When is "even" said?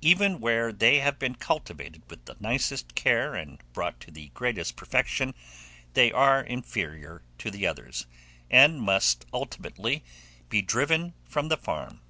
0.00-0.40